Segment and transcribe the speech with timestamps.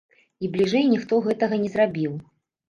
[0.45, 2.17] І бліжэй ніхто гэтага не зрабіў!